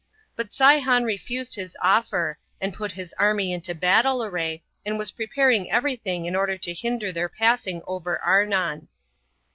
[0.35, 5.69] But Sihon refused his offer, and put his army into battle array, and was preparing
[5.71, 8.87] every thing in order to hinder their passing over Arnon.